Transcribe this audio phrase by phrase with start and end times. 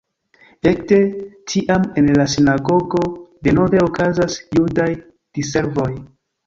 [0.69, 0.97] Ekde
[1.51, 3.05] tiam en la sinagogo
[3.49, 4.93] denove okazas judaj
[5.43, 5.91] diservoj.